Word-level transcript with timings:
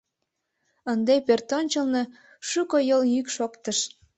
Ынде 0.91 1.15
пӧртӧнчылнӧ 1.27 2.03
шуко 2.49 2.77
йол 2.89 3.03
йӱк 3.13 3.27
шоктыш. 3.35 3.79